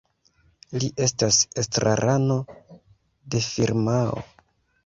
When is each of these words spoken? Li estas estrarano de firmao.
Li 0.83 0.89
estas 1.07 1.37
estrarano 1.63 2.39
de 3.35 3.43
firmao. 3.49 4.27